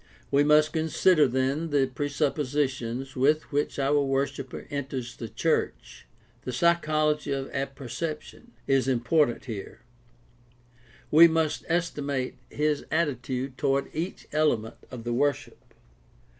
We 0.31 0.43
must 0.43 0.73
consider, 0.73 1.27
then, 1.27 1.69
the 1.69 1.85
presuppositions 1.85 3.15
with 3.15 3.51
which 3.51 3.77
our 3.77 4.01
worshiper 4.03 4.65
enters 4.71 5.15
the 5.15 5.29
church. 5.29 6.07
The 6.41 6.51
psychology 6.51 7.31
of 7.31 7.53
apperception 7.53 8.53
is 8.65 8.87
important 8.87 9.45
here. 9.45 9.81
We 11.11 11.27
must 11.27 11.65
estimate 11.67 12.33
his 12.49 12.83
attitude 12.89 13.59
toward 13.59 13.91
each 13.93 14.27
element 14.31 14.77
of 14.89 15.03
the 15.03 15.13
worship. 15.13 15.61